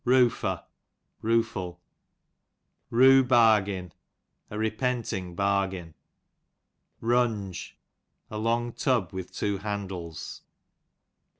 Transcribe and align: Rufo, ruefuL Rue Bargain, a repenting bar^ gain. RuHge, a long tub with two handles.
Rufo, 0.03 0.65
ruefuL 1.21 1.77
Rue 2.89 3.23
Bargain, 3.23 3.93
a 4.49 4.57
repenting 4.57 5.35
bar^ 5.35 5.69
gain. 5.69 5.93
RuHge, 7.03 7.73
a 8.31 8.39
long 8.39 8.73
tub 8.73 9.13
with 9.13 9.31
two 9.31 9.59
handles. 9.59 10.41